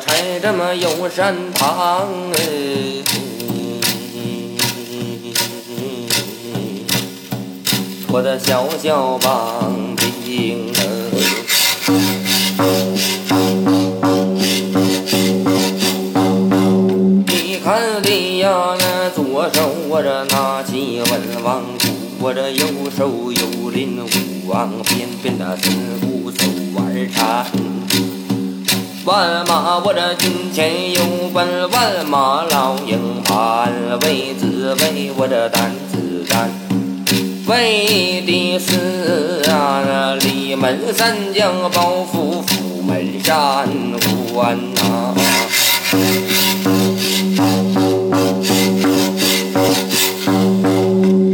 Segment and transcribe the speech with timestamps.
[0.00, 3.02] 拆这么有山旁哎，
[8.08, 10.72] 我的小小帮兵
[17.26, 21.86] 你看的呀，那左手我这拿起文王鼓，
[22.20, 22.66] 我这右
[22.96, 24.08] 手有领武
[24.48, 27.46] 王鞭，鞭那四鼓手腕缠。
[29.04, 31.00] 万马我这军前有
[31.34, 33.70] 本，万马老营盘，
[34.02, 36.50] 为子为我这担子担，
[37.46, 43.68] 为的是啊那李门三将包袱府门山
[44.32, 45.14] 关呐。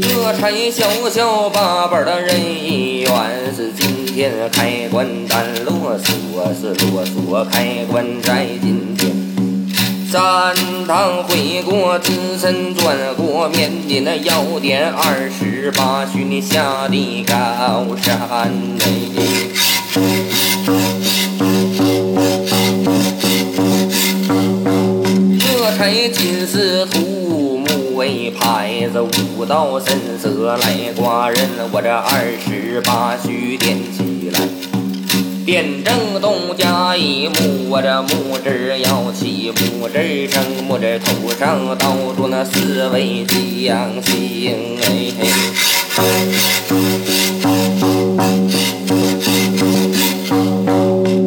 [0.00, 2.40] 这才小小八百的人
[4.16, 6.08] 天开关单啰嗦
[6.58, 9.14] 是啰嗦开关在今天。
[10.10, 18.50] 三趟回过，自身转过面，你那要点二十八许你下的高山
[18.80, 18.86] 哎。
[25.38, 29.02] 这才金丝土木为牌子，
[29.36, 31.38] 五道神色来挂人。
[31.70, 33.76] 我这二十八须点
[35.46, 39.94] 起来，点正东家一木，我这木字要起木字
[40.28, 45.12] 声，木字头上倒住那四位将星哎。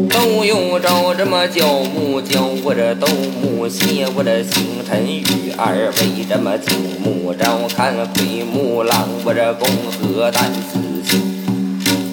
[0.09, 3.07] 斗又着这么九木角，我这斗
[3.41, 5.23] 木鞋，我这星辰雨
[5.57, 10.52] 二位这么九木照看奎木狼，我这公和胆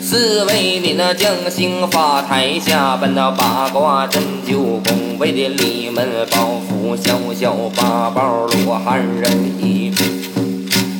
[0.06, 0.36] 四星。
[0.36, 9.56] 四位你那将星发台下，奔那八卦针灸宫，为的里门包袱小小八宝罗汉人。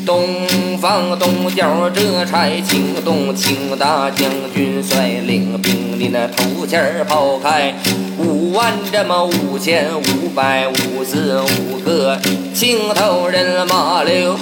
[0.05, 7.75] 东方东角这才惊动请大将军率领兵，你那头前抛开
[8.19, 12.19] 五万这么五千五百五十五个
[12.55, 14.37] 青头人马溜，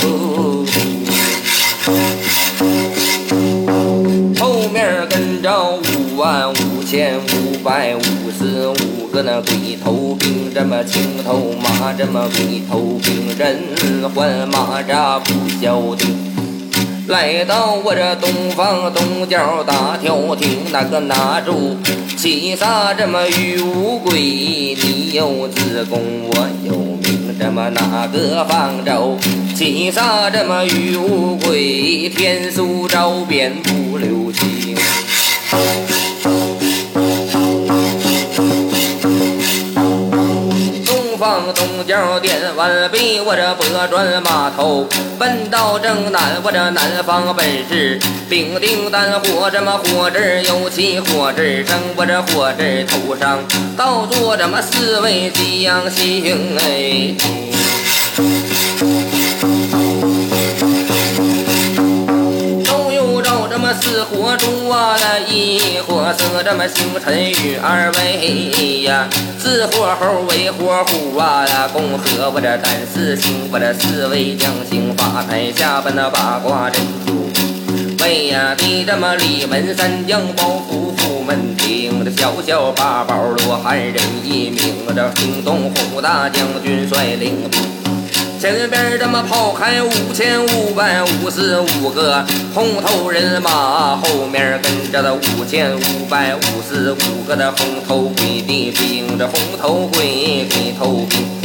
[4.74, 8.00] 面跟着五万五千五百五
[8.36, 16.12] 十五个那鬼头兵，这么青头马，这么鬼头兵，人换马扎不消停。
[17.06, 21.76] 来到我这东方东角大跳厅，那个拿住
[22.16, 29.16] 七杀这么玉乌龟，你有自宫，我有名，这么哪个方舟？
[29.54, 34.53] 七杀这么玉乌龟，天书招遍不留情。
[40.84, 44.86] 东方东角点完毕，我这拨转马头，
[45.18, 47.98] 奔到正南，我这南方本是
[48.28, 53.38] 丙丁丹火，这么火字有起火字生，我这火字头上
[53.76, 55.30] 倒坐这么四位
[55.62, 57.14] 将星哎。
[63.80, 69.08] 四火猪啊，那一火色这么星辰与二位呀，
[69.38, 77.12] 四火猴为火虎啊，共和我这胆四星，我这四位将星发台下奔那八卦阵灸。
[78.02, 84.60] 为呀的这么李门三将包袱府门厅，这小小八宝罗汉人一名，
[84.94, 87.83] 这惊动虎大将军率领兵。
[88.44, 92.22] 前边这么跑开五千五百五十五个
[92.54, 101.43] 红头人马，后面跟着的五千五百五十五个的红头鬼的兵，这红头鬼鬼头兵。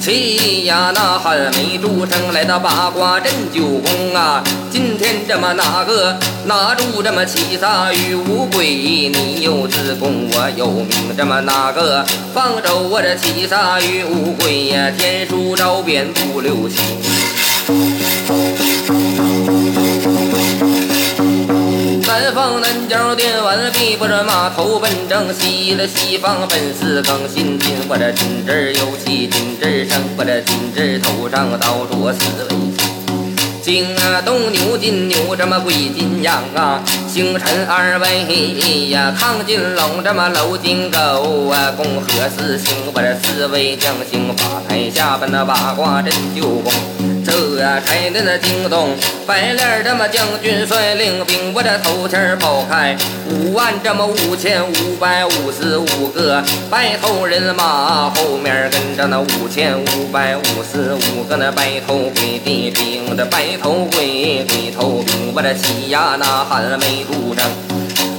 [0.00, 4.42] 气呀，那汉没出生，来到八卦阵九宫啊！
[4.70, 6.16] 今天这么哪个
[6.46, 8.66] 拿住这么七杀与无鬼？
[8.66, 12.02] 你有自宫，我有名，这么哪个
[12.32, 14.90] 放走我这七杀与无鬼呀？
[14.96, 16.82] 天书招遍不留情。
[22.10, 32.99] 南方南角点完毕，我这马头奔正西了，西方奔四更新进，我这金枝有气金枝生，我这金枝头上倒着四位星。
[33.62, 36.82] 金啊东牛金牛，这么贵金羊啊！
[37.06, 41.72] 星辰二位呀，亢金龙，这么楼金狗啊！
[41.76, 46.72] 共和四星，我这四位将星把台下奔那八卦镇九宫。
[47.22, 48.96] 这开的那惊动，
[49.26, 52.96] 白脸这么将军率领兵，我这头前跑开
[53.28, 67.44] 五万这么五千五百五十五个白头人马，后面跟着那五千五百五十五个那白头鬼的兵，这白头鬼鬼头兵，我这气呀呐喊没住声。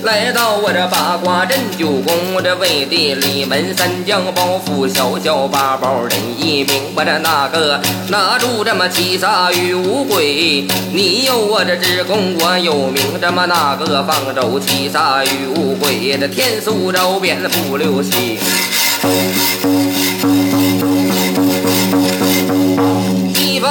[0.03, 6.81] 来到我这八卦镇九宫，我这为地里门三将包袱，小小八宝人一名。
[6.95, 7.79] 我这那个
[8.09, 13.03] 拿住这么七杀与五鬼，你有我这只功，我有名。
[13.21, 18.39] 这么那个方舟七杀与五鬼，这天速招变不留情。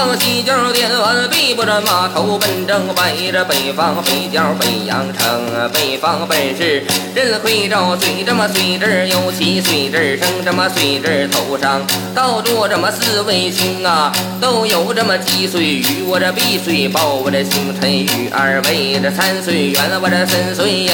[0.00, 6.82] 方西郊电完毕，不着码头奔正北，着北方北郊北阳城，北方本是
[7.14, 11.82] 任会照水，这么水字有七水字生，这么水字头上
[12.14, 14.10] 倒着这么四位星啊，
[14.40, 20.90] 都有这么几岁雨，我这碧水报，我这星辰雨二位，这三岁圆，我这三岁银，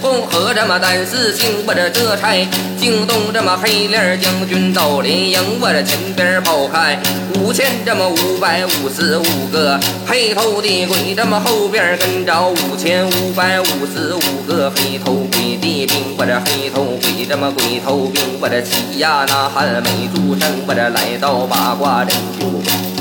[0.00, 2.34] 红河这么单四星，我这这差
[2.78, 6.98] 惊动这么黑脸将军到连营，我这前边跑开
[7.34, 8.21] 五千这么五。
[8.24, 16.16] 五百五十五个黑头的鬼，这么后边跟着五千五百五十五个黑头鬼的兵。
[16.16, 20.48] 我这黑头鬼，这么鬼头兵，我这齐呀呐喊没住声。
[20.66, 22.91] 我这来到八卦阵就。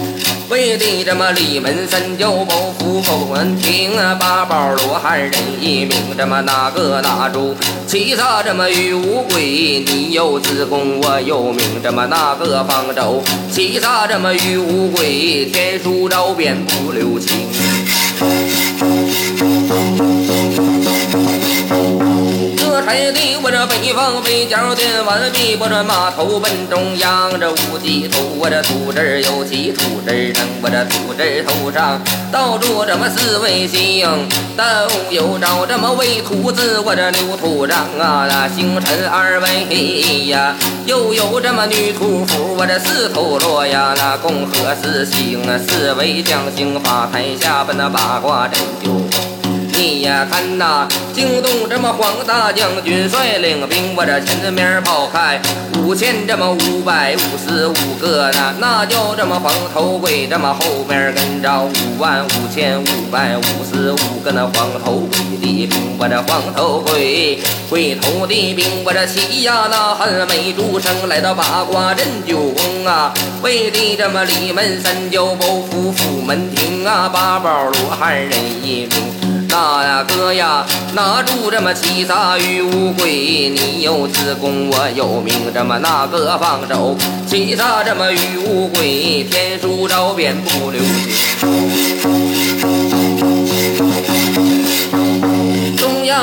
[0.52, 5.32] 为的这么里门三教包袱不门听啊，八宝罗汉人
[5.62, 7.56] 一名，这么哪个哪吒
[7.88, 9.80] 七杀这么于无鬼？
[9.88, 15.46] 你有子宫，我有名，这么哪个方舟七杀这么于无鬼？
[15.46, 17.48] 天书招变不留情。
[22.92, 31.98] 海地，我这北方北角电完毕，我这码头奔中央，这五级土，我这土字有几土字成，我这土字头上
[32.34, 34.28] 倒着这么四位星，
[34.58, 34.64] 都
[35.10, 40.54] 有着这么位土字，我这牛土上啊，那星辰二位呀，
[40.86, 49.31] 又有这么女土符，我这四头罗呀，那共和四星啊，四位将星发台下奔那八卦阵就。
[49.82, 55.42] 你呀看呐，惊动这么黄大将军率领兵，我这前面跑开
[55.80, 73.12] 五千这么五百五十五个呢，那叫这么黄头鬼，这么后面跟着五万五千五百五十五个那黄头鬼的兵，我这黄头鬼鬼头的兵，我这气呀那喊没出声，来到八卦阵九宫啊，
[73.42, 78.32] 为的这么里门三教包夫府门庭啊，八宝罗汉人
[78.62, 79.31] 一名。
[79.52, 86.96] 大呀哥呀，拿住这么七杀与五鬼，你有子宫，我有命，这么那个放手，
[87.28, 92.71] 七杀这么与五鬼，天书招遍不留情。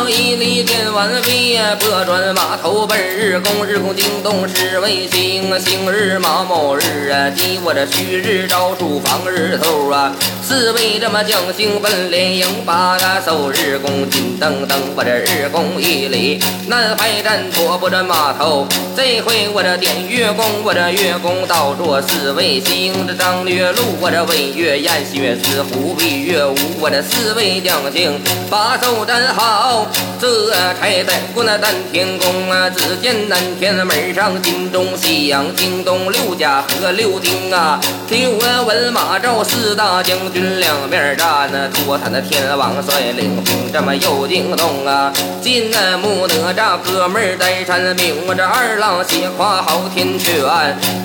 [0.08, 10.12] 一里电完毕，拨转马头奔日宫，日宫惊动十位星，星日马卯日啊，即我这戌日招数防日头啊，
[10.42, 18.66] 四位这么将星奔连营，把那守日宫金灯灯，我这日宫一里南海战拖不着马头，
[18.96, 29.77] 这回我这点月宫，我这月宫倒着四位星，这张月禄，我这魏月燕，月子虎比月午，我这四位将星把守站好。
[30.20, 37.80] 这差在过那丹天宫啊，只见南天门上金钟西洋，惊动六家和六丁啊。
[38.08, 45.12] 听我文马赵四大将军两面站，那托他那天王率领兵这么又惊动啊。
[45.42, 45.70] 金
[46.00, 50.34] 木哪吒哥们儿带山兵，我这二郎斜跨好天权，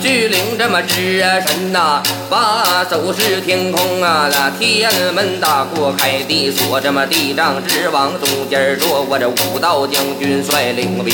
[0.01, 4.29] 巨灵这么智神呐，把手是天空啊。
[4.31, 9.05] 那天门大过开地锁，这么地藏之王中间坐。
[9.09, 11.13] 我这武道将军率领兵，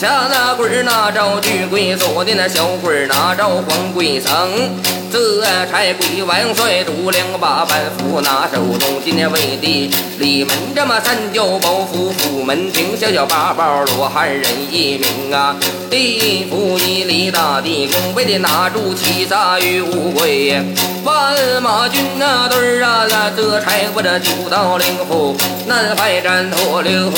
[0.00, 4.30] 下那棍儿拿着巨龟，左的那小鬼儿拿着黄龟绳。
[5.12, 15.54] 这差鬼王帅度两把板斧拿手中，今天为的里门这么三教包袱，府门庭小小八宝罗汉人一名啊。
[15.90, 20.62] 地府一里大地宫，为的拿住七杀与五鬼。
[21.04, 27.12] 万马军那队儿啊，那这差我这九道灵符，南海战脱流。